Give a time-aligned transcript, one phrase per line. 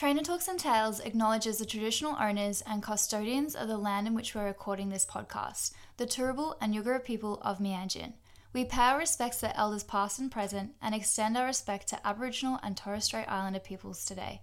[0.00, 4.34] Trainer Talks and Tales acknowledges the traditional owners and custodians of the land in which
[4.34, 8.14] we're recording this podcast, the Turrbal and Yugara people of Mianjin.
[8.54, 12.58] We pay our respects to elders past and present and extend our respect to Aboriginal
[12.62, 14.40] and Torres Strait Islander peoples today.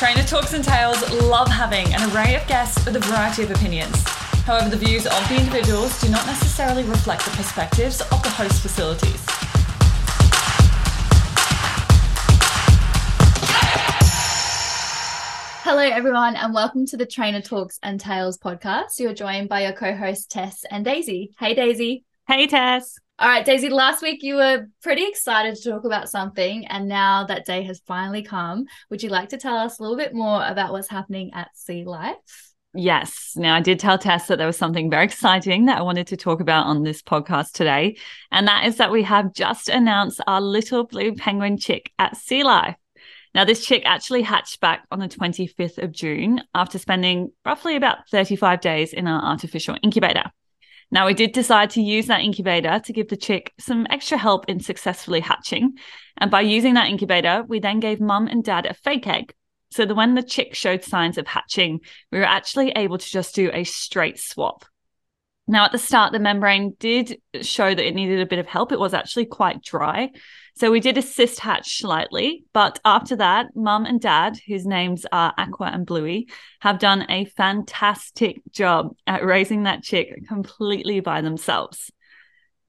[0.00, 4.17] Trainer Talks and Tales love having an array of guests with a variety of opinions.
[4.48, 8.62] However, the views of the individuals do not necessarily reflect the perspectives of the host
[8.62, 9.22] facilities.
[15.62, 18.98] Hello, everyone, and welcome to the Trainer Talks and Tales podcast.
[18.98, 21.34] You're joined by your co hosts, Tess and Daisy.
[21.38, 22.06] Hey, Daisy.
[22.26, 22.98] Hey, Tess.
[23.18, 27.24] All right, Daisy, last week you were pretty excited to talk about something, and now
[27.24, 28.64] that day has finally come.
[28.88, 31.84] Would you like to tell us a little bit more about what's happening at Sea
[31.84, 32.47] Life?
[32.74, 33.32] Yes.
[33.34, 36.16] Now, I did tell Tess that there was something very exciting that I wanted to
[36.16, 37.96] talk about on this podcast today.
[38.30, 42.44] And that is that we have just announced our little blue penguin chick at Sea
[42.44, 42.76] Life.
[43.34, 48.08] Now, this chick actually hatched back on the 25th of June after spending roughly about
[48.10, 50.24] 35 days in our artificial incubator.
[50.90, 54.48] Now, we did decide to use that incubator to give the chick some extra help
[54.48, 55.74] in successfully hatching.
[56.16, 59.34] And by using that incubator, we then gave mum and dad a fake egg.
[59.70, 61.80] So that when the chick showed signs of hatching,
[62.10, 64.64] we were actually able to just do a straight swap.
[65.50, 68.70] Now, at the start, the membrane did show that it needed a bit of help.
[68.70, 70.10] It was actually quite dry.
[70.56, 72.44] So we did assist hatch slightly.
[72.52, 76.28] But after that, mum and dad, whose names are Aqua and Bluey,
[76.60, 81.90] have done a fantastic job at raising that chick completely by themselves.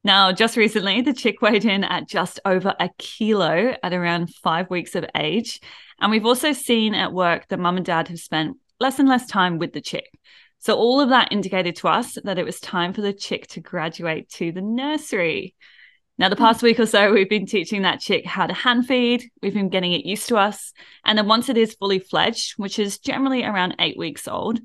[0.03, 4.69] Now, just recently, the chick weighed in at just over a kilo at around five
[4.69, 5.59] weeks of age.
[5.99, 9.27] And we've also seen at work that mum and dad have spent less and less
[9.27, 10.09] time with the chick.
[10.59, 13.59] So all of that indicated to us that it was time for the chick to
[13.59, 15.55] graduate to the nursery.
[16.17, 19.29] Now, the past week or so, we've been teaching that chick how to hand feed.
[19.41, 20.73] We've been getting it used to us.
[21.03, 24.59] And then once it is fully fledged, which is generally around eight weeks old,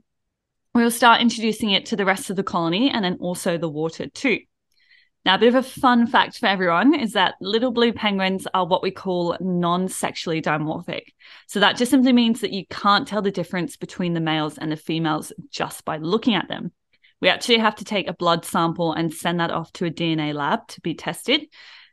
[0.74, 4.08] we'll start introducing it to the rest of the colony and then also the water
[4.08, 4.38] too.
[5.24, 8.66] Now, a bit of a fun fact for everyone is that little blue penguins are
[8.66, 11.14] what we call non sexually dimorphic.
[11.46, 14.70] So that just simply means that you can't tell the difference between the males and
[14.70, 16.72] the females just by looking at them.
[17.22, 20.34] We actually have to take a blood sample and send that off to a DNA
[20.34, 21.46] lab to be tested.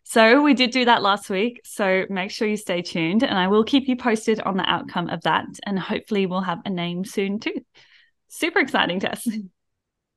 [0.03, 1.61] So we did do that last week.
[1.63, 5.09] So make sure you stay tuned and I will keep you posted on the outcome
[5.09, 5.45] of that.
[5.65, 7.63] And hopefully we'll have a name soon too.
[8.27, 9.25] Super exciting, Tess.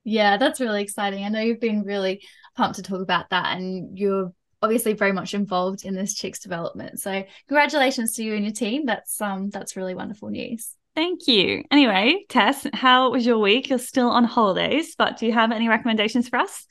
[0.06, 1.24] Yeah, that's really exciting.
[1.24, 2.22] I know you've been really
[2.54, 4.32] pumped to talk about that, and you're
[4.62, 7.00] obviously very much involved in this chick's development.
[7.00, 8.86] So, congratulations to you and your team.
[8.86, 10.74] That's um that's really wonderful news.
[10.94, 11.64] Thank you.
[11.72, 13.68] Anyway, Tess, how was your week?
[13.68, 16.66] You're still on holidays, but do you have any recommendations for us?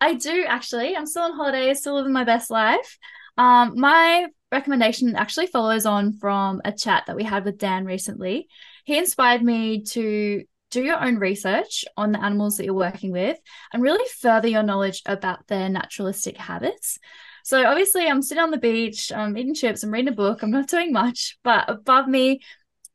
[0.00, 0.96] I do actually.
[0.96, 2.98] I'm still on holidays, still living my best life.
[3.38, 8.48] Um, my recommendation actually follows on from a chat that we had with Dan recently.
[8.84, 13.38] He inspired me to do your own research on the animals that you're working with
[13.72, 16.98] and really further your knowledge about their naturalistic habits.
[17.44, 20.50] So, obviously, I'm sitting on the beach, I'm eating chips, I'm reading a book, I'm
[20.50, 22.40] not doing much, but above me,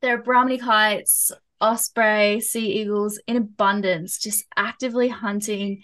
[0.01, 5.83] there are Brahminy kites, osprey, sea eagles in abundance, just actively hunting,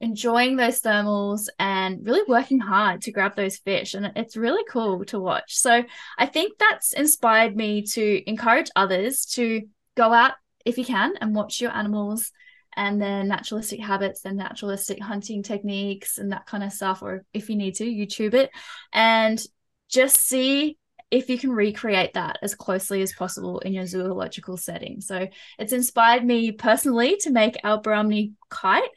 [0.00, 3.94] enjoying those thermals, and really working hard to grab those fish.
[3.94, 5.56] And it's really cool to watch.
[5.56, 5.84] So,
[6.18, 9.62] I think that's inspired me to encourage others to
[9.96, 10.32] go out
[10.68, 12.30] if you can and watch your animals
[12.76, 17.48] and their naturalistic habits and naturalistic hunting techniques and that kind of stuff or if
[17.48, 18.50] you need to youtube it.
[18.92, 19.42] And
[19.88, 20.76] just see
[21.10, 25.00] if you can recreate that as closely as possible in your zoological setting.
[25.00, 25.26] So
[25.58, 28.90] it's inspired me personally to make our brahminy kite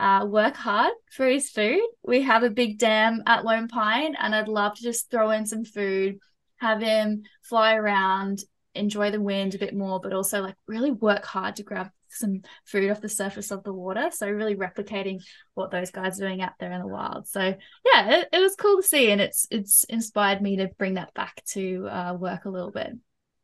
[0.00, 1.82] uh, work hard for his food.
[2.02, 5.44] We have a big dam at lone pine and i'd love to just throw in
[5.44, 6.18] some food
[6.58, 8.40] have him fly around
[8.74, 12.42] enjoy the wind a bit more, but also like really work hard to grab some
[12.64, 14.10] food off the surface of the water.
[14.12, 15.22] So really replicating
[15.54, 17.26] what those guys are doing out there in the wild.
[17.26, 17.54] So
[17.84, 21.14] yeah, it, it was cool to see, and it's it's inspired me to bring that
[21.14, 22.92] back to uh, work a little bit.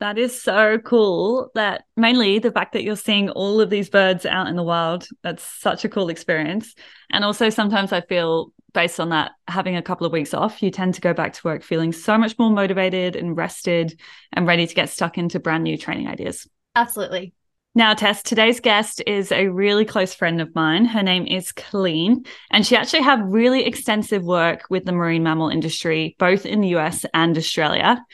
[0.00, 1.50] That is so cool.
[1.54, 5.06] That mainly the fact that you're seeing all of these birds out in the wild.
[5.22, 6.74] That's such a cool experience.
[7.10, 10.70] And also sometimes I feel based on that, having a couple of weeks off, you
[10.70, 13.98] tend to go back to work feeling so much more motivated and rested
[14.32, 16.46] and ready to get stuck into brand new training ideas.
[16.76, 17.32] Absolutely.
[17.76, 20.84] Now, Tess, today's guest is a really close friend of mine.
[20.84, 25.48] Her name is Colleen, and she actually had really extensive work with the marine mammal
[25.48, 28.04] industry, both in the US and Australia.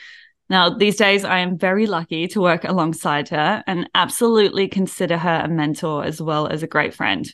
[0.49, 5.43] Now, these days, I am very lucky to work alongside her and absolutely consider her
[5.45, 7.31] a mentor as well as a great friend.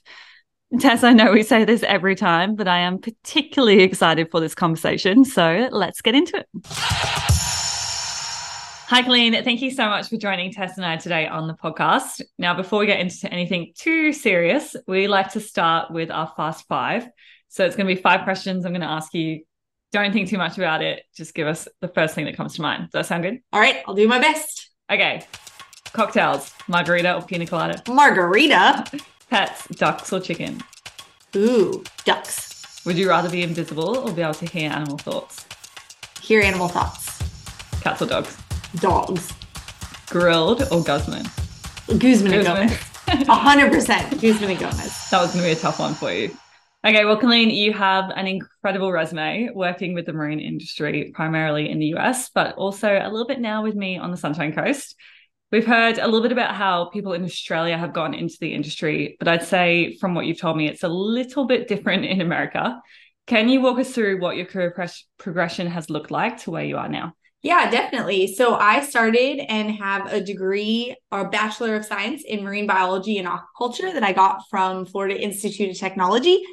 [0.80, 4.54] Tess, I know we say this every time, but I am particularly excited for this
[4.54, 5.24] conversation.
[5.24, 6.48] So let's get into it.
[8.90, 9.32] Hi, Colleen.
[9.44, 12.22] Thank you so much for joining Tess and I today on the podcast.
[12.38, 16.68] Now, before we get into anything too serious, we like to start with our fast
[16.68, 17.08] five.
[17.48, 18.66] So it's going to be five questions.
[18.66, 19.44] I'm going to ask you.
[19.94, 21.04] Don't think too much about it.
[21.16, 22.84] Just give us the first thing that comes to mind.
[22.84, 23.40] Does that sound good?
[23.54, 24.70] All right, I'll do my best.
[24.92, 25.26] Okay.
[25.94, 27.82] Cocktails, margarita or pina colada?
[27.88, 28.84] Margarita.
[29.30, 30.62] Pets, ducks or chicken?
[31.36, 32.82] Ooh, ducks.
[32.86, 35.46] Would you rather be invisible or be able to hear animal thoughts?
[36.22, 37.20] Hear animal thoughts.
[37.82, 38.38] Cats or dogs?
[38.76, 39.34] Dogs.
[40.10, 41.26] Grill'd or Guzman?
[41.98, 42.68] Guzman and Guzman.
[42.68, 43.28] Gomez.
[43.28, 44.22] A hundred percent.
[44.22, 45.10] Guzman and Gomez.
[45.10, 46.36] That was going to be a tough one for you.
[46.86, 51.80] Okay, well, Colleen, you have an incredible resume working with the marine industry, primarily in
[51.80, 54.96] the US, but also a little bit now with me on the Sunshine Coast.
[55.50, 59.16] We've heard a little bit about how people in Australia have gone into the industry,
[59.18, 62.82] but I'd say from what you've told me, it's a little bit different in America.
[63.28, 66.66] Can you walk us through what your career pres- progression has looked like to where
[66.66, 67.14] you are now?
[67.44, 68.28] Yeah, definitely.
[68.28, 73.28] So I started and have a degree or Bachelor of Science in Marine Biology and
[73.28, 76.44] Aquaculture that I got from Florida Institute of Technology.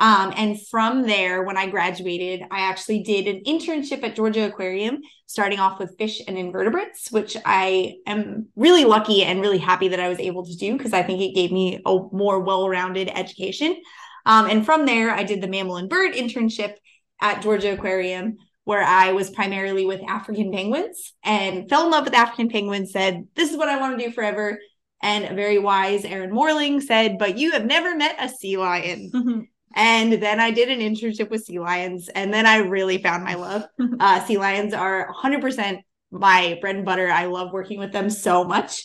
[0.00, 5.00] Um, and from there, when I graduated, I actually did an internship at Georgia Aquarium,
[5.26, 9.98] starting off with fish and invertebrates, which I am really lucky and really happy that
[9.98, 13.10] I was able to do because I think it gave me a more well rounded
[13.12, 13.76] education.
[14.24, 16.74] Um, and from there, I did the mammal and bird internship
[17.20, 22.14] at Georgia Aquarium, where I was primarily with African penguins and fell in love with
[22.14, 24.60] African penguins, said, This is what I want to do forever.
[25.02, 29.48] And a very wise Erin Morling said, But you have never met a sea lion.
[29.74, 33.34] And then I did an internship with sea lions, and then I really found my
[33.34, 33.64] love.
[34.00, 35.80] Uh, sea lions are 100%
[36.12, 37.08] my bread and butter.
[37.08, 38.84] I love working with them so much.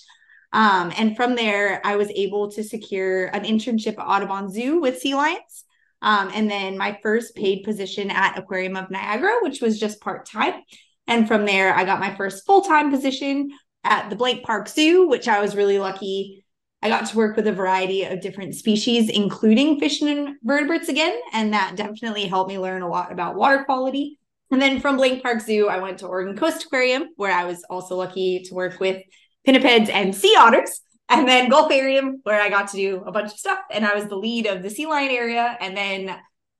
[0.51, 4.99] Um, and from there, I was able to secure an internship at Audubon Zoo with
[4.99, 5.65] sea lions.
[6.01, 10.25] Um, and then my first paid position at Aquarium of Niagara, which was just part
[10.25, 10.61] time.
[11.07, 13.51] And from there, I got my first full time position
[13.83, 16.42] at the Blank Park Zoo, which I was really lucky
[16.83, 20.09] I got to work with a variety of different species, including fish and
[20.43, 21.17] invertebrates again.
[21.31, 24.19] And that definitely helped me learn a lot about water quality.
[24.51, 27.63] And then from Blank Park Zoo, I went to Oregon Coast Aquarium, where I was
[27.69, 29.01] also lucky to work with
[29.47, 30.81] pinnipeds and sea otters.
[31.07, 33.59] And then Gulfarium, where I got to do a bunch of stuff.
[33.71, 35.57] And I was the lead of the sea lion area.
[35.61, 36.13] And then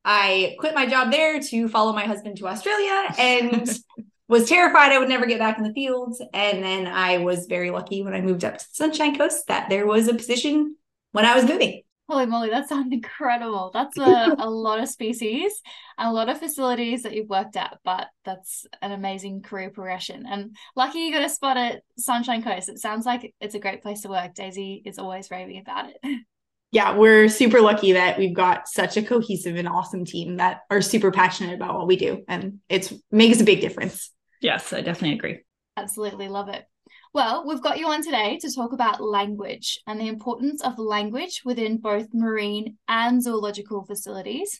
[0.05, 3.69] I quit my job there to follow my husband to Australia and
[4.33, 6.21] was terrified I would never get back in the fields.
[6.33, 9.69] And then I was very lucky when I moved up to the Sunshine Coast that
[9.69, 10.75] there was a position
[11.11, 11.83] when I was moving.
[12.09, 13.69] Holy moly, that sounds incredible.
[13.71, 15.61] That's a, a lot of species
[15.99, 20.25] and a lot of facilities that you've worked at, but that's an amazing career progression.
[20.27, 22.69] And lucky you got a spot at Sunshine Coast.
[22.69, 24.33] It sounds like it's a great place to work.
[24.33, 26.19] Daisy is always raving about it.
[26.71, 30.81] Yeah, we're super lucky that we've got such a cohesive and awesome team that are
[30.81, 32.23] super passionate about what we do.
[32.27, 34.09] And it makes a big difference.
[34.43, 35.39] Yes, I definitely agree.
[35.77, 36.65] Absolutely love it.
[37.13, 41.41] Well, we've got you on today to talk about language and the importance of language
[41.45, 44.59] within both marine and zoological facilities.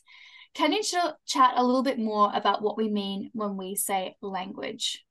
[0.54, 0.94] Can you ch-
[1.26, 5.04] chat a little bit more about what we mean when we say language?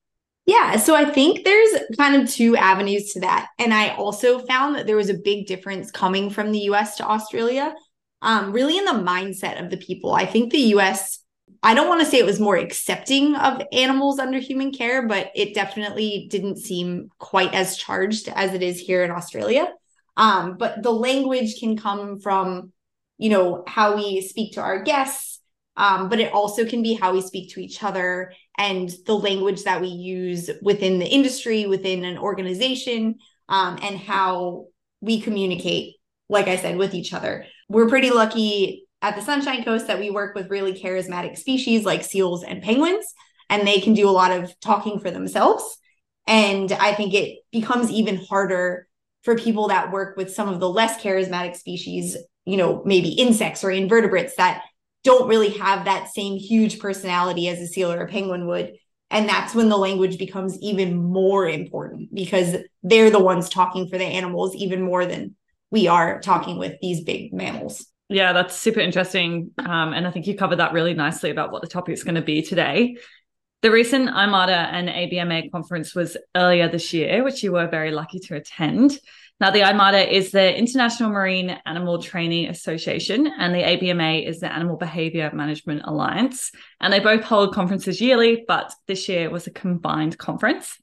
[0.45, 3.49] Yeah, so I think there's kind of two avenues to that.
[3.59, 7.07] And I also found that there was a big difference coming from the US to
[7.07, 7.73] Australia,
[8.21, 10.13] um, really in the mindset of the people.
[10.13, 11.19] I think the US,
[11.65, 15.31] I don't want to say it was more accepting of animals under human care, but
[15.33, 19.71] it definitely didn't seem quite as charged as it is here in Australia.
[20.17, 22.73] Um, but the language can come from,
[23.17, 25.39] you know, how we speak to our guests,
[25.77, 29.63] um, but it also can be how we speak to each other and the language
[29.63, 33.15] that we use within the industry, within an organization,
[33.47, 34.65] um, and how
[34.99, 35.95] we communicate,
[36.27, 37.45] like I said, with each other.
[37.69, 42.05] We're pretty lucky at the Sunshine Coast that we work with really charismatic species like
[42.05, 43.05] seals and penguins,
[43.49, 45.77] and they can do a lot of talking for themselves.
[46.25, 48.87] And I think it becomes even harder
[49.23, 53.61] for people that work with some of the less charismatic species, you know, maybe insects
[53.63, 54.63] or invertebrates that
[55.03, 58.77] don't really have that same huge personality as a seal or a penguin would.
[59.11, 63.97] And that's when the language becomes even more important because they're the ones talking for
[63.97, 65.35] the animals even more than
[65.71, 67.85] we are talking with these big mammals.
[68.13, 69.49] Yeah, that's super interesting.
[69.57, 72.13] Um, and I think you covered that really nicely about what the topic is going
[72.13, 72.95] to be today.
[73.63, 78.19] The recent IMATA and ABMA conference was earlier this year, which you were very lucky
[78.19, 78.99] to attend.
[79.39, 84.53] Now, the IMATA is the International Marine Animal Training Association, and the ABMA is the
[84.53, 86.51] Animal Behavior Management Alliance.
[86.81, 90.77] And they both hold conferences yearly, but this year was a combined conference.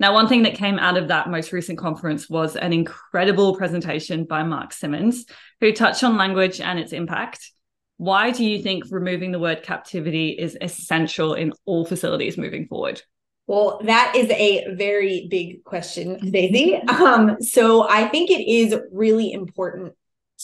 [0.00, 4.24] Now, one thing that came out of that most recent conference was an incredible presentation
[4.24, 5.26] by Mark Simmons,
[5.60, 7.52] who touched on language and its impact.
[7.98, 13.02] Why do you think removing the word captivity is essential in all facilities moving forward?
[13.46, 16.76] Well, that is a very big question, Daisy.
[16.76, 19.92] Um, so I think it is really important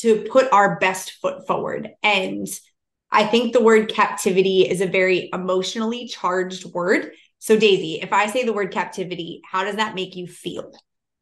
[0.01, 1.89] to put our best foot forward.
[2.03, 2.47] And
[3.11, 7.13] I think the word captivity is a very emotionally charged word.
[7.47, 10.73] So, Daisy, if I say the word captivity, how does that make you feel?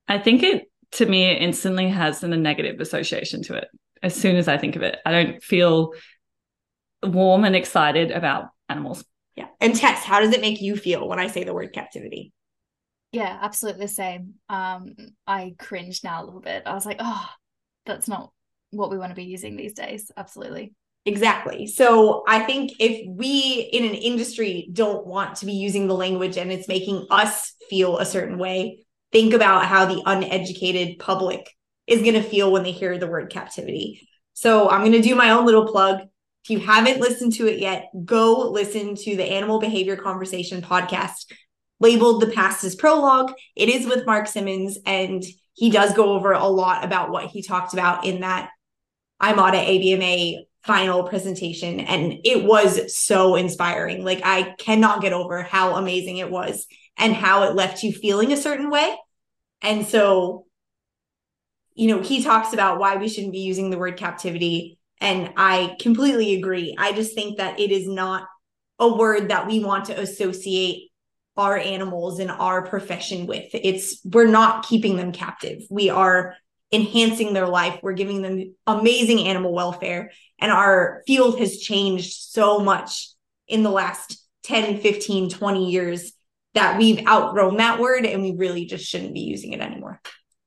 [0.08, 3.68] I think it, to me, it instantly has a negative association to it.
[4.02, 5.92] As soon as I think of it, I don't feel
[7.02, 9.04] warm and excited about animals.
[9.36, 9.48] Yeah.
[9.60, 12.32] And Tess, how does it make you feel when I say the word captivity?
[13.12, 14.36] Yeah, absolutely the same.
[14.48, 14.94] Um,
[15.26, 16.62] I cringe now a little bit.
[16.64, 17.28] I was like, oh,
[17.84, 18.32] that's not
[18.70, 20.10] what we want to be using these days.
[20.16, 20.72] Absolutely.
[21.06, 21.66] Exactly.
[21.66, 26.38] So I think if we in an industry don't want to be using the language
[26.38, 31.50] and it's making us feel a certain way, think about how the uneducated public
[31.86, 34.08] is going to feel when they hear the word captivity.
[34.32, 36.00] So I'm going to do my own little plug.
[36.44, 41.32] If you haven't listened to it yet, go listen to the Animal Behavior Conversation podcast
[41.80, 43.32] labeled The Past is Prologue.
[43.56, 47.42] It is with Mark Simmons, and he does go over a lot about what he
[47.42, 48.50] talked about in that
[49.22, 51.80] IMATA ABMA final presentation.
[51.80, 54.04] And it was so inspiring.
[54.04, 56.66] Like, I cannot get over how amazing it was
[56.96, 58.96] and how it left you feeling a certain way.
[59.62, 60.46] And so,
[61.74, 64.78] you know, he talks about why we shouldn't be using the word captivity.
[65.00, 66.74] And I completely agree.
[66.78, 68.26] I just think that it is not
[68.78, 70.90] a word that we want to associate
[71.36, 73.50] our animals and our profession with.
[73.52, 75.62] It's we're not keeping them captive.
[75.68, 76.36] We are
[76.72, 77.80] enhancing their life.
[77.82, 80.12] We're giving them amazing animal welfare.
[80.40, 83.10] And our field has changed so much
[83.46, 86.12] in the last 10, 15, 20 years
[86.54, 90.00] that we've outgrown that word and we really just shouldn't be using it anymore.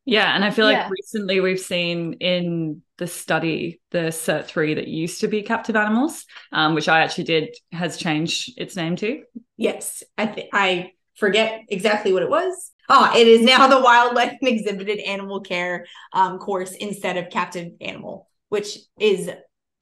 [0.06, 0.34] Yeah.
[0.34, 0.90] And I feel like yeah.
[0.90, 6.26] recently we've seen in the study, the CERT 3 that used to be captive animals,
[6.54, 9.24] um, which I actually did, has changed its name to.
[9.58, 10.04] Yes.
[10.18, 12.72] I, th- I forget exactly what it was.
[12.90, 17.74] Oh, it is now the wildlife and exhibited animal care um, course instead of captive
[17.82, 19.30] animal, which is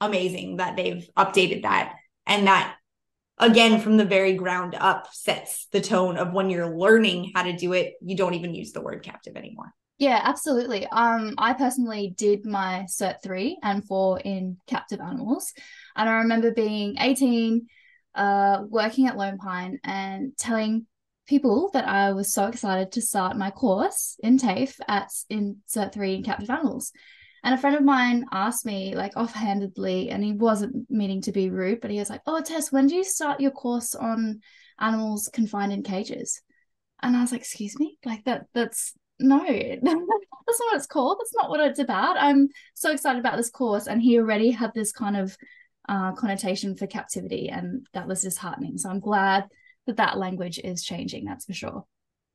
[0.00, 1.94] amazing that they've updated that.
[2.26, 2.76] And that,
[3.38, 7.56] again, from the very ground up, sets the tone of when you're learning how to
[7.56, 9.72] do it, you don't even use the word captive anymore.
[9.98, 10.86] Yeah, absolutely.
[10.86, 15.54] Um, I personally did my Cert 3 and 4 in captive animals.
[15.94, 17.66] And I remember being 18,
[18.14, 20.86] uh, working at Lone Pine and telling
[21.26, 25.94] people that I was so excited to start my course in TAFE at in Cert
[25.94, 26.92] 3 in captive animals.
[27.46, 31.48] And a friend of mine asked me, like offhandedly, and he wasn't meaning to be
[31.48, 34.40] rude, but he was like, Oh, Tess, when do you start your course on
[34.80, 36.42] animals confined in cages?
[37.00, 37.98] And I was like, Excuse me?
[38.04, 39.96] Like that, that's no, that's not
[40.44, 41.18] what it's called.
[41.20, 42.16] That's not what it's about.
[42.18, 43.86] I'm so excited about this course.
[43.86, 45.36] And he already had this kind of
[45.88, 48.76] uh, connotation for captivity, and that was disheartening.
[48.76, 49.44] So I'm glad
[49.86, 51.26] that that language is changing.
[51.26, 51.86] That's for sure.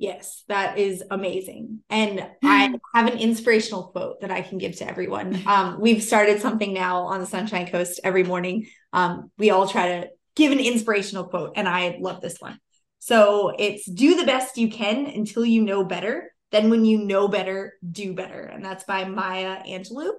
[0.01, 1.81] Yes, that is amazing.
[1.91, 5.39] And I have an inspirational quote that I can give to everyone.
[5.51, 8.65] Um, we've started something now on the Sunshine Coast every morning.
[8.93, 12.57] Um, we all try to give an inspirational quote, and I love this one.
[12.97, 16.33] So it's do the best you can until you know better.
[16.51, 18.41] Then, when you know better, do better.
[18.41, 20.13] And that's by Maya Angelou.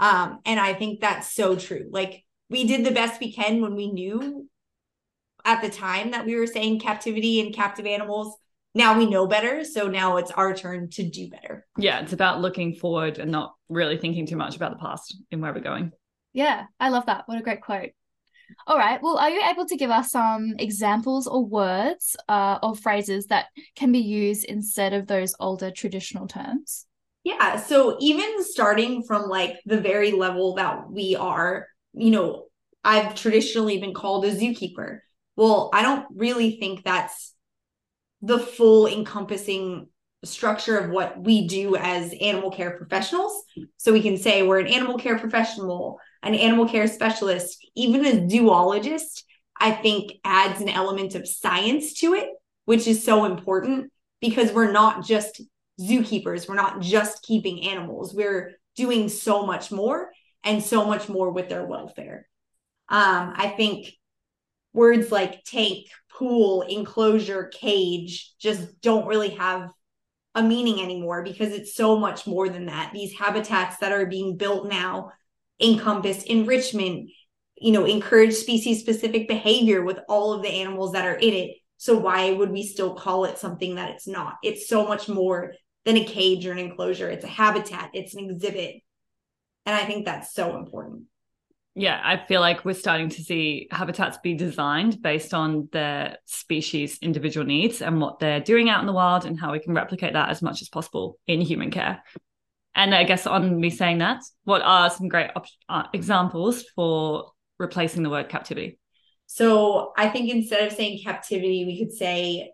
[0.00, 1.86] Um, and I think that's so true.
[1.90, 4.48] Like, we did the best we can when we knew
[5.44, 8.36] at the time that we were saying captivity and captive animals
[8.78, 9.64] now we know better.
[9.64, 11.66] So now it's our turn to do better.
[11.76, 15.42] Yeah, it's about looking forward and not really thinking too much about the past and
[15.42, 15.90] where we're going.
[16.32, 17.24] Yeah, I love that.
[17.26, 17.90] What a great quote.
[18.66, 19.02] All right.
[19.02, 23.46] Well, are you able to give us some examples or words uh, or phrases that
[23.74, 26.86] can be used instead of those older traditional terms?
[27.24, 27.56] Yeah.
[27.56, 32.44] So even starting from like the very level that we are, you know,
[32.84, 35.00] I've traditionally been called a zookeeper.
[35.36, 37.34] Well, I don't really think that's
[38.22, 39.88] the full encompassing
[40.24, 43.44] structure of what we do as animal care professionals.
[43.76, 48.28] So we can say we're an animal care professional, an animal care specialist, even a
[48.28, 49.24] zoologist,
[49.60, 52.28] I think adds an element of science to it,
[52.64, 55.40] which is so important because we're not just
[55.80, 60.10] zookeepers, we're not just keeping animals, we're doing so much more
[60.44, 62.26] and so much more with their welfare.
[62.88, 63.92] Um, I think
[64.72, 65.86] words like tank,
[66.18, 69.70] pool, enclosure, cage just don't really have
[70.34, 72.92] a meaning anymore because it's so much more than that.
[72.92, 75.12] These habitats that are being built now
[75.60, 77.10] encompass enrichment,
[77.56, 81.56] you know, encourage species specific behavior with all of the animals that are in it,
[81.78, 84.34] So why would we still call it something that it's not?
[84.42, 87.08] It's so much more than a cage or an enclosure.
[87.08, 88.82] It's a habitat, it's an exhibit.
[89.64, 91.04] And I think that's so important.
[91.78, 96.98] Yeah, I feel like we're starting to see habitats be designed based on the species'
[97.00, 100.14] individual needs and what they're doing out in the wild and how we can replicate
[100.14, 102.02] that as much as possible in human care.
[102.74, 107.30] And I guess on me saying that, what are some great op- uh, examples for
[107.60, 108.80] replacing the word captivity?
[109.26, 112.50] So I think instead of saying captivity, we could say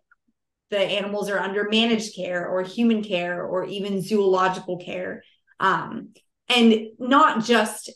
[0.68, 5.22] the animals are under managed care or human care or even zoological care.
[5.60, 6.10] Um,
[6.50, 7.90] and not just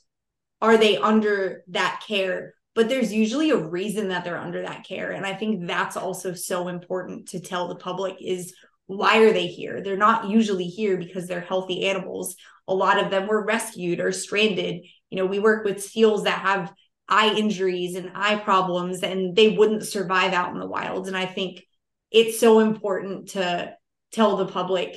[0.60, 5.12] are they under that care, but there's usually a reason that they're under that care.
[5.12, 8.54] And I think that's also so important to tell the public is
[8.86, 9.82] why are they here?
[9.82, 12.36] They're not usually here because they're healthy animals.
[12.66, 14.82] A lot of them were rescued or stranded.
[15.10, 16.72] You know, we work with seals that have
[17.08, 21.06] eye injuries and eye problems and they wouldn't survive out in the wild.
[21.06, 21.62] And I think
[22.10, 23.74] it's so important to
[24.12, 24.96] tell the public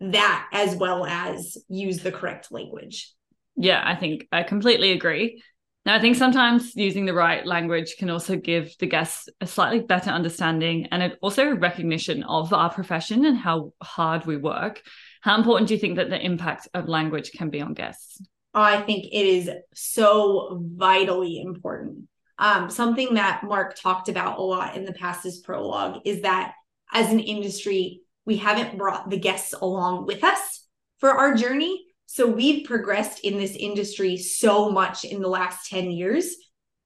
[0.00, 3.12] that as well as use the correct language.
[3.56, 5.42] Yeah, I think I completely agree.
[5.86, 9.80] Now, I think sometimes using the right language can also give the guests a slightly
[9.80, 14.82] better understanding and also recognition of our profession and how hard we work.
[15.20, 18.20] How important do you think that the impact of language can be on guests?
[18.52, 22.08] I think it is so vitally important.
[22.38, 26.54] Um, something that Mark talked about a lot in the past is prologue is that
[26.92, 30.66] as an industry, we haven't brought the guests along with us
[30.98, 31.85] for our journey.
[32.06, 36.36] So we've progressed in this industry so much in the last 10 years,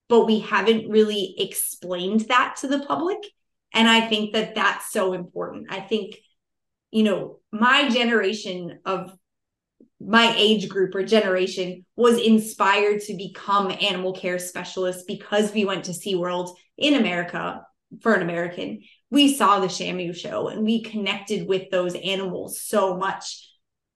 [0.09, 3.19] but we haven't really explained that to the public.
[3.73, 5.67] And I think that that's so important.
[5.71, 6.17] I think,
[6.91, 9.17] you know, my generation of
[10.00, 15.85] my age group or generation was inspired to become animal care specialists because we went
[15.85, 17.65] to SeaWorld in America
[18.00, 18.81] for an American.
[19.11, 23.50] We saw the Shamu show and we connected with those animals so much.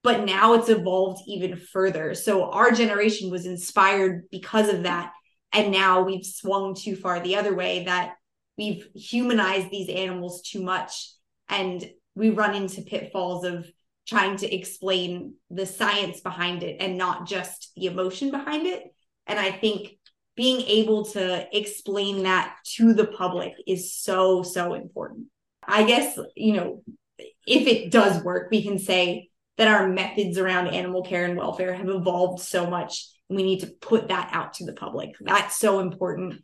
[0.05, 2.15] But now it's evolved even further.
[2.15, 5.13] So our generation was inspired because of that.
[5.53, 8.15] And now we've swung too far the other way that
[8.57, 11.11] we've humanized these animals too much.
[11.49, 13.67] And we run into pitfalls of
[14.07, 18.85] trying to explain the science behind it and not just the emotion behind it.
[19.27, 19.97] And I think
[20.37, 25.29] being able to explain that to the public is so, so important.
[25.67, 26.83] I guess, you know,
[27.19, 31.75] if it does work, we can say that our methods around animal care and welfare
[31.75, 33.07] have evolved so much.
[33.29, 35.11] And we need to put that out to the public.
[35.21, 36.43] That's so important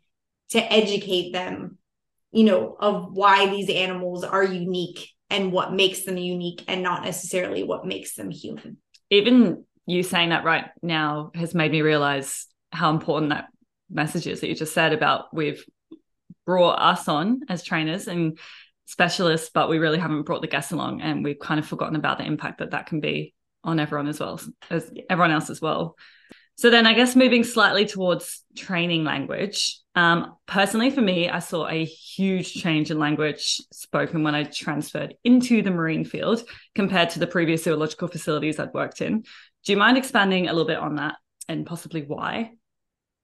[0.51, 1.77] to educate them,
[2.31, 7.03] you know, of why these animals are unique and what makes them unique and not
[7.03, 8.77] necessarily what makes them human.
[9.09, 13.47] Even you saying that right now has made me realize how important that
[13.89, 15.65] message is that you just said about we've
[16.45, 18.39] brought us on as trainers and
[18.85, 22.17] specialists, but we really haven't brought the guests along, and we've kind of forgotten about
[22.17, 24.39] the impact that that can be on everyone as well
[24.69, 25.95] as everyone else as well.
[26.55, 29.79] So then I guess moving slightly towards training language.
[29.95, 35.15] Um, personally, for me, I saw a huge change in language spoken when I transferred
[35.23, 36.43] into the marine field
[36.75, 39.21] compared to the previous zoological facilities I'd worked in.
[39.65, 41.15] Do you mind expanding a little bit on that
[41.47, 42.51] and possibly why?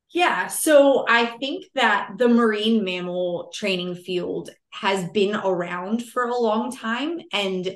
[0.09, 4.49] Yeah, so I think that the marine mammal training field
[4.81, 7.75] has been around for a long time and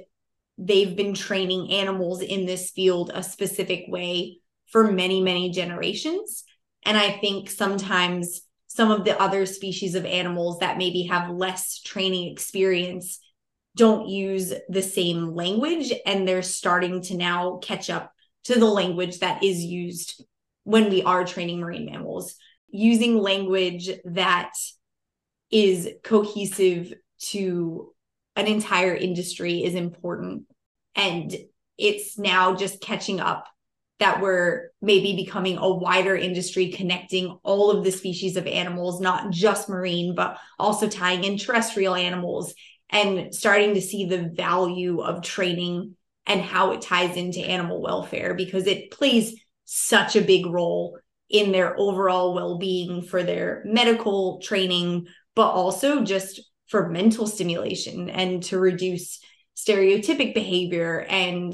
[0.57, 4.37] they've been training animals in this field a specific way
[4.67, 6.43] for many, many generations.
[6.83, 11.81] And I think sometimes some of the other species of animals that maybe have less
[11.81, 13.19] training experience
[13.75, 18.11] don't use the same language and they're starting to now catch up
[18.43, 20.23] to the language that is used
[20.63, 22.35] when we are training marine mammals
[22.69, 24.53] using language that
[25.51, 27.93] is cohesive to
[28.35, 30.43] an entire industry is important.
[30.95, 31.35] And
[31.77, 33.47] it's now just catching up
[33.99, 39.29] that we're maybe becoming a wider industry connecting all of the species of animals, not
[39.29, 42.55] just marine, but also tying in terrestrial animals
[42.89, 48.33] and starting to see the value of training and how it ties into animal welfare
[48.33, 50.97] because it plays such a big role
[51.29, 58.43] in their overall well-being for their medical training but also just for mental stimulation and
[58.43, 59.19] to reduce
[59.55, 61.53] stereotypic behavior and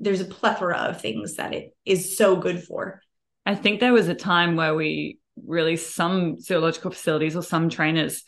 [0.00, 3.00] there's a plethora of things that it is so good for.
[3.46, 8.24] I think there was a time where we really some zoological facilities or some trainers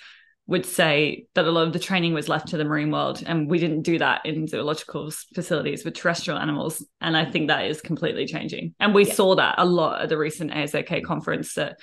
[0.49, 3.51] would say that a lot of the training was left to the marine world and
[3.51, 7.81] we didn't do that in zoological facilities with terrestrial animals and i think that is
[7.81, 9.15] completely changing and we yeah.
[9.15, 11.79] saw that a lot at the recent azk conference that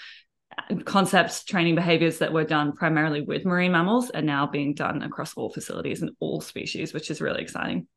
[0.86, 5.34] concepts, training behaviors that were done primarily with marine mammals are now being done across
[5.36, 7.88] all facilities and all species, which is really exciting.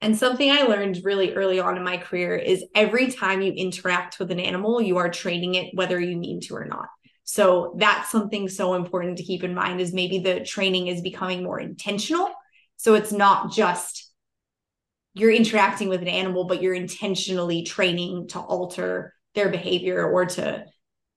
[0.00, 4.18] And something I learned really early on in my career is every time you interact
[4.18, 6.88] with an animal, you are training it whether you mean to or not.
[7.24, 11.44] So that's something so important to keep in mind is maybe the training is becoming
[11.44, 12.28] more intentional.
[12.76, 14.12] So it's not just
[15.14, 20.64] you're interacting with an animal, but you're intentionally training to alter their behavior or to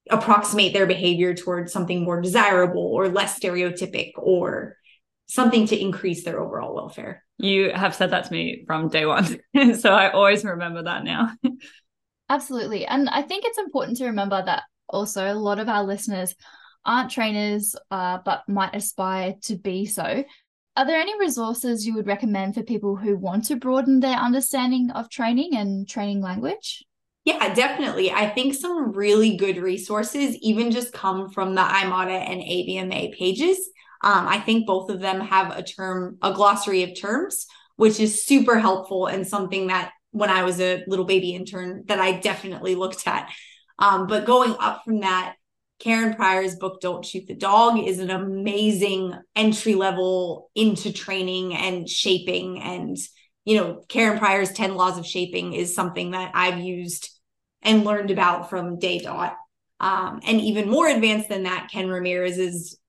[0.10, 4.78] approximate their behavior towards something more desirable or less stereotypic or
[5.28, 7.24] something to increase their overall welfare.
[7.38, 9.40] You have said that to me from day one.
[9.80, 11.32] so I always remember that now.
[12.30, 12.86] Absolutely.
[12.86, 16.36] And I think it's important to remember that also a lot of our listeners
[16.86, 20.24] aren't trainers, uh, but might aspire to be so.
[20.78, 24.92] Are there any resources you would recommend for people who want to broaden their understanding
[24.92, 26.84] of training and training language?
[27.26, 28.12] Yeah, definitely.
[28.12, 33.58] I think some really good resources even just come from the IMATA and ABMA pages.
[34.04, 38.24] Um, I think both of them have a term, a glossary of terms, which is
[38.24, 42.76] super helpful and something that when I was a little baby intern that I definitely
[42.76, 43.30] looked at.
[43.80, 45.36] Um, but going up from that,
[45.80, 51.90] Karen Pryor's book, Don't Shoot the Dog, is an amazing entry level into training and
[51.90, 52.62] shaping.
[52.62, 52.96] And,
[53.44, 57.10] you know, Karen Pryor's 10 Laws of Shaping is something that I've used
[57.66, 59.36] and learned about from day dot.
[59.82, 62.80] Um, and even more advanced than that, Ken Ramirez's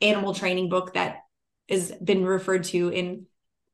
[0.00, 1.18] animal training book that
[1.68, 3.26] has been referred to in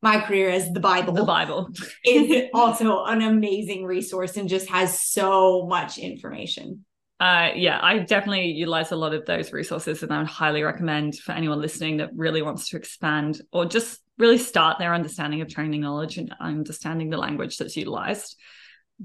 [0.02, 1.12] my career as the Bible.
[1.12, 1.70] The Bible
[2.04, 6.84] is also an amazing resource and just has so much information.
[7.20, 11.16] Uh, yeah, I definitely utilize a lot of those resources, and I would highly recommend
[11.16, 15.48] for anyone listening that really wants to expand or just really start their understanding of
[15.48, 18.36] training knowledge and understanding the language that's utilized.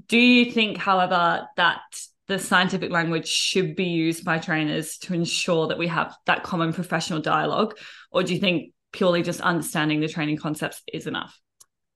[0.06, 1.80] Do you think, however, that
[2.26, 6.72] the scientific language should be used by trainers to ensure that we have that common
[6.72, 7.76] professional dialogue?
[8.10, 11.38] Or do you think purely just understanding the training concepts is enough?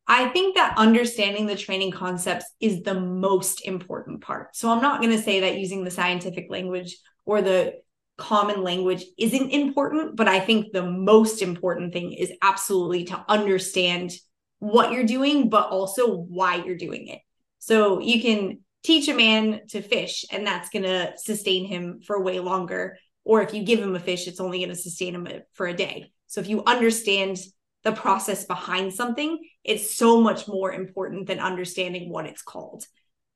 [0.07, 4.57] I think that understanding the training concepts is the most important part.
[4.57, 7.75] So I'm not going to say that using the scientific language or the
[8.17, 14.13] common language isn't important, but I think the most important thing is absolutely to understand
[14.61, 17.21] what you're doing, but also why you're doing it.
[17.69, 22.23] So you can teach a man to fish, and that's going to sustain him for
[22.23, 22.97] way longer.
[23.25, 25.67] Or if you give him a fish, it's only going to sustain him uh, for
[25.67, 26.11] a day.
[26.29, 27.37] So if you understand
[27.85, 32.87] the process behind something, it's so much more important than understanding what it's called.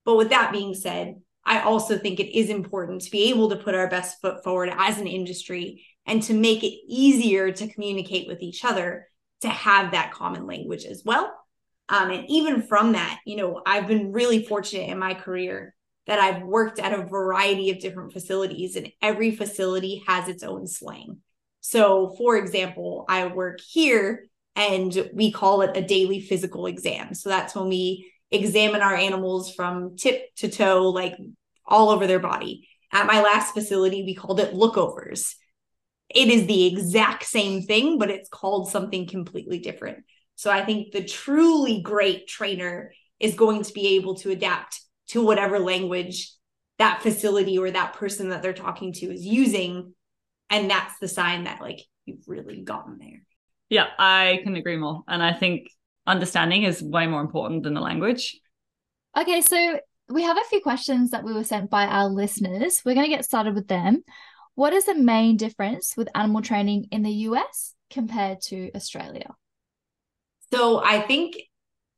[0.07, 3.57] But with that being said, I also think it is important to be able to
[3.57, 8.29] put our best foot forward as an industry and to make it easier to communicate
[8.29, 9.09] with each other
[9.42, 11.35] to have that common language as well.
[11.88, 15.75] Um, and even from that, you know, I've been really fortunate in my career
[16.07, 20.66] that I've worked at a variety of different facilities, and every facility has its own
[20.66, 21.18] slang.
[21.61, 27.14] So, for example, I work here and we call it a daily physical exam.
[27.14, 31.14] So, that's when we examine our animals from tip to toe, like
[31.64, 32.68] all over their body.
[32.90, 35.35] At my last facility, we called it lookovers.
[36.09, 40.05] It is the exact same thing, but it's called something completely different.
[40.42, 45.24] So I think the truly great trainer is going to be able to adapt to
[45.24, 46.33] whatever language
[46.81, 49.94] that facility or that person that they're talking to is using.
[50.50, 53.22] And that's the sign that like you've really gotten there.
[53.68, 55.05] Yeah, I can agree more.
[55.07, 55.68] And I think
[56.09, 58.37] understanding is way more important than the language.
[59.16, 59.78] Okay, so
[60.09, 62.83] we have a few questions that we were sent by our listeners.
[62.85, 64.02] We're going to get started with them.
[64.57, 69.37] What is the main difference with animal training in the US compared to Australia?
[70.52, 71.36] So I think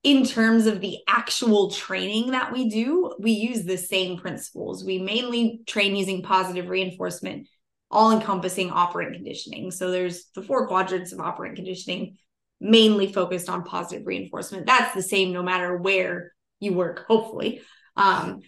[0.04, 4.84] in terms of the actual training that we do, we use the same principles.
[4.84, 7.48] We mainly train using positive reinforcement,
[7.90, 9.70] all encompassing operant conditioning.
[9.70, 12.18] So there's the four quadrants of operant conditioning,
[12.60, 14.66] mainly focused on positive reinforcement.
[14.66, 17.62] That's the same no matter where you work, hopefully.
[17.96, 18.40] Um,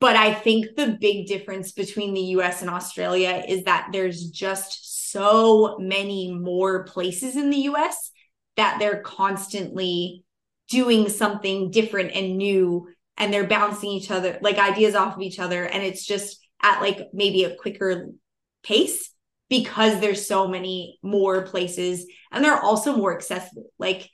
[0.00, 5.12] but I think the big difference between the US and Australia is that there's just
[5.12, 8.10] so many more places in the US
[8.56, 10.24] that they're constantly
[10.68, 15.38] doing something different and new and they're bouncing each other like ideas off of each
[15.38, 18.08] other and it's just at like maybe a quicker
[18.62, 19.10] pace
[19.48, 23.66] because there's so many more places and they're also more accessible.
[23.78, 24.08] Like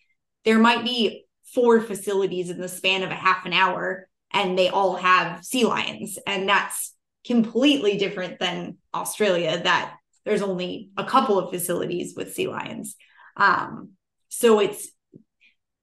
[0.45, 4.69] there might be four facilities in the span of a half an hour and they
[4.69, 6.95] all have sea lions and that's
[7.27, 9.97] completely different than australia that
[10.27, 12.97] there's only a couple of facilities with sea lions.
[13.37, 13.93] Um,
[14.29, 14.89] so it's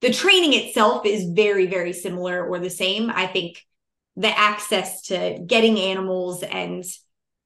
[0.01, 3.09] the training itself is very, very similar or the same.
[3.09, 3.61] I think
[4.17, 6.83] the access to getting animals and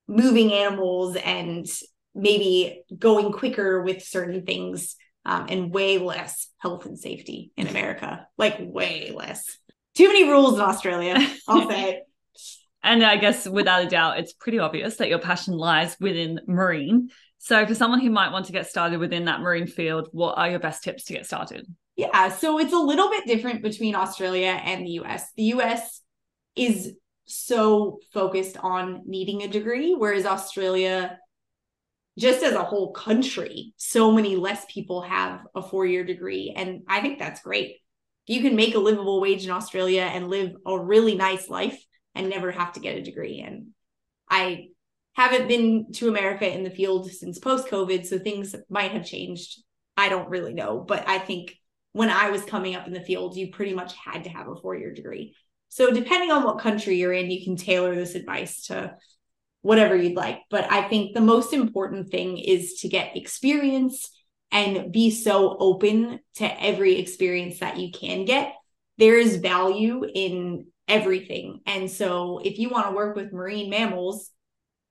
[0.08, 1.68] moving animals and
[2.16, 8.28] maybe going quicker with certain things um, and way less health and safety in America,
[8.38, 9.58] like way less.
[9.94, 11.16] Too many rules in Australia,
[11.48, 12.02] I'll say.
[12.84, 17.10] and I guess without a doubt, it's pretty obvious that your passion lies within marine.
[17.40, 20.50] So, for someone who might want to get started within that marine field, what are
[20.50, 21.68] your best tips to get started?
[21.96, 25.32] Yeah, so it's a little bit different between Australia and the US.
[25.36, 26.02] The US
[26.56, 26.94] is
[27.26, 31.20] so focused on needing a degree, whereas Australia,
[32.18, 36.54] just as a whole country, so many less people have a four year degree.
[36.56, 37.78] And I think that's great.
[38.28, 41.82] You can make a livable wage in Australia and live a really nice life
[42.14, 43.44] and never have to get a degree.
[43.46, 43.70] And
[44.30, 44.70] I
[45.18, 49.64] haven't been to America in the field since post COVID, so things might have changed.
[49.98, 51.56] I don't really know, but I think
[51.94, 54.56] when I was coming up in the field, you pretty much had to have a
[54.56, 55.36] four year degree.
[55.70, 58.96] So, depending on what country you're in, you can tailor this advice to
[59.64, 60.42] whatever you'd like.
[60.52, 64.12] But I think the most important thing is to get experience
[64.52, 68.54] and be so open to every experience that you can get.
[69.00, 71.62] There is value in everything.
[71.66, 74.30] And so, if you want to work with marine mammals,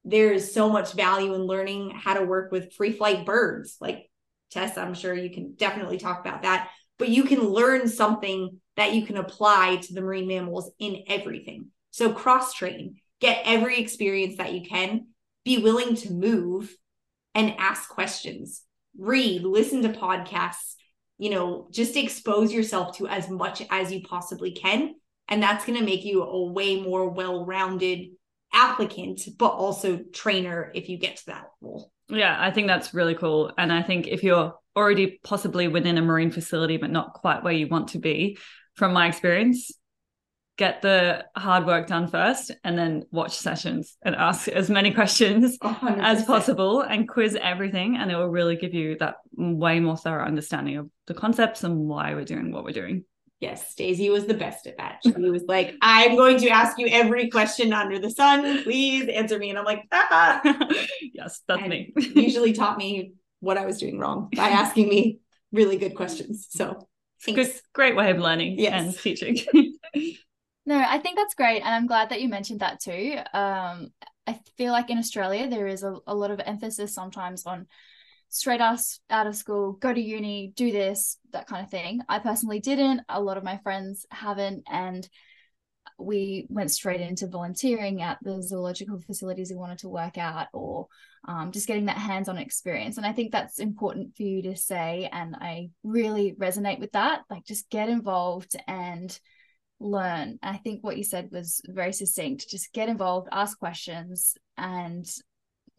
[0.07, 3.77] there is so much value in learning how to work with free flight birds.
[3.81, 4.09] Like
[4.51, 8.95] Tess, I'm sure you can definitely talk about that but you can learn something that
[8.95, 11.69] you can apply to the marine mammals in everything.
[11.90, 15.09] So cross train, get every experience that you can,
[15.45, 16.75] be willing to move
[17.35, 18.62] and ask questions,
[18.99, 20.75] read, listen to podcasts,
[21.19, 24.95] you know, just expose yourself to as much as you possibly can.
[25.29, 28.09] And that's going to make you a way more well rounded
[28.52, 31.90] applicant, but also trainer if you get to that role.
[32.09, 33.52] Yeah, I think that's really cool.
[33.59, 37.52] And I think if you're already possibly within a marine facility, but not quite where
[37.52, 38.38] you want to be,
[38.74, 39.72] from my experience,
[40.56, 45.59] get the hard work done first and then watch sessions and ask as many questions
[45.62, 46.02] 100%.
[46.02, 47.96] as possible and quiz everything.
[47.96, 51.80] And it will really give you that way more thorough understanding of the concepts and
[51.80, 53.04] why we're doing what we're doing.
[53.40, 55.01] Yes, Daisy was the best at that.
[55.03, 58.62] She was like, I'm going to ask you every question under the sun.
[58.62, 59.51] Please answer me.
[59.51, 60.40] And I'm like, ah.
[61.12, 61.92] yes, that's and me.
[61.96, 65.18] usually taught me what I was doing wrong by asking me
[65.53, 66.46] really good questions.
[66.49, 66.88] So
[67.27, 68.72] good, great way of learning yes.
[68.72, 69.37] and teaching.
[70.66, 71.61] no, I think that's great.
[71.61, 73.18] And I'm glad that you mentioned that too.
[73.35, 73.90] Um,
[74.27, 77.66] I feel like in Australia, there is a, a lot of emphasis sometimes on
[78.29, 82.01] straight us out of school, go to uni, do this, that kind of thing.
[82.09, 83.03] I personally didn't.
[83.09, 84.65] A lot of my friends haven't.
[84.71, 85.09] And
[85.99, 90.87] we went straight into volunteering at the zoological facilities we wanted to work at or
[91.27, 95.09] um, just getting that hands-on experience and i think that's important for you to say
[95.12, 99.19] and i really resonate with that like just get involved and
[99.81, 105.07] learn i think what you said was very succinct just get involved ask questions and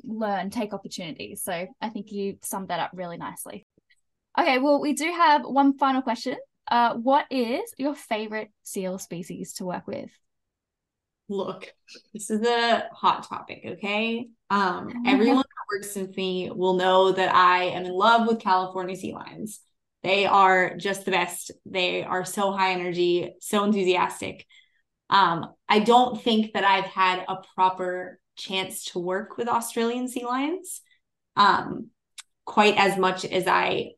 [0.03, 1.43] learn, take opportunities.
[1.43, 3.65] So I think you summed that up really nicely.
[4.37, 6.35] Okay, well, we do have one final question.
[6.69, 10.11] Uh, what is your favorite seal species to work with?
[11.29, 11.73] Look,
[12.13, 14.29] this is a hot topic, okay?
[14.49, 18.95] Um, everyone that works with me will know that I am in love with California
[18.95, 19.59] sea lions.
[20.03, 21.51] They are just the best.
[21.65, 24.45] They are so high energy, so enthusiastic.
[25.09, 30.25] Um, I don't think that I've had a proper chance to work with Australian sea
[30.25, 30.81] lions
[31.35, 31.87] um,
[32.45, 33.91] quite as much as I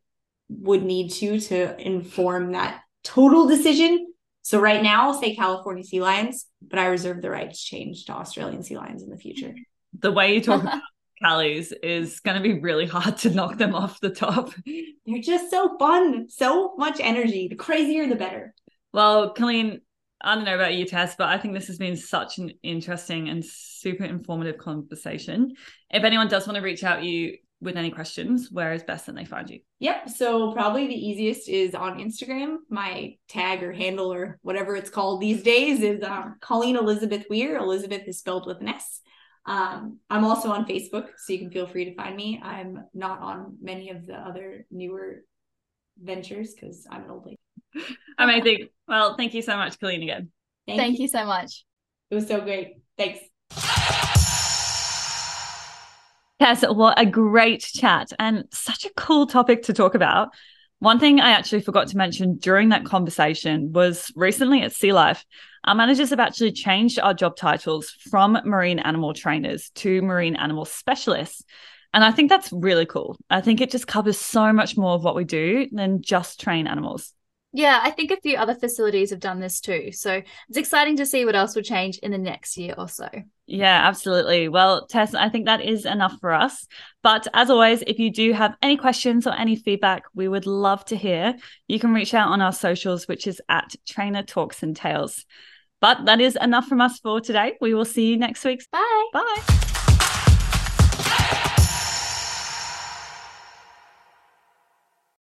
[0.49, 4.13] would need to to inform that total decision.
[4.41, 8.05] So right now, I'll say California sea lions, but I reserve the right to change
[8.05, 9.53] to Australian sea lions in the future.
[9.99, 10.81] The way you talk about
[11.23, 14.53] Callies is going to be really hard to knock them off the top.
[14.65, 17.47] They're just so fun, so much energy.
[17.47, 18.53] The crazier, the better.
[18.93, 19.81] Well, Colleen,
[20.21, 23.29] I don't know about you, Tess, but I think this has been such an interesting
[23.29, 25.53] and super informative conversation.
[25.89, 29.05] If anyone does want to reach out to you with any questions, where is best
[29.05, 29.59] that they find you?
[29.79, 30.09] Yep.
[30.09, 32.57] So probably the easiest is on Instagram.
[32.69, 37.57] My tag or handle or whatever it's called these days is um, Colleen Elisabeth Weir.
[37.57, 39.01] Elisabeth is spelled with an S.
[39.45, 42.39] Um, I'm also on Facebook, so you can feel free to find me.
[42.43, 45.23] I'm not on many of the other newer
[46.01, 47.39] ventures because I'm an old lady.
[48.17, 48.69] Amazing.
[48.87, 50.31] Well, thank you so much, Colleen, again.
[50.67, 51.03] Thank, thank you.
[51.03, 51.65] you so much.
[52.09, 52.77] It was so great.
[52.97, 53.19] Thanks.
[56.39, 60.29] Yes, what a great chat and such a cool topic to talk about.
[60.79, 65.25] One thing I actually forgot to mention during that conversation was recently at Sea Life,
[65.65, 70.63] our managers have actually changed our job titles from marine animal trainers to marine animal
[70.63, 71.43] specialists.
[71.93, 73.17] And I think that's really cool.
[73.29, 76.67] I think it just covers so much more of what we do than just train
[76.67, 77.13] animals.
[77.51, 79.91] Yeah, I think a few other facilities have done this too.
[79.91, 83.09] So it's exciting to see what else will change in the next year or so.
[83.47, 84.49] Yeah, absolutely.
[84.49, 86.67] Well, Tess, I think that is enough for us.
[87.01, 90.85] But as always, if you do have any questions or any feedback, we would love
[90.85, 91.35] to hear.
[91.67, 95.25] You can reach out on our socials, which is at Trainer Talks and Tales.
[95.81, 97.57] But that is enough from us for today.
[97.59, 98.61] We will see you next week.
[98.71, 99.09] Bye.
[99.13, 99.78] Bye.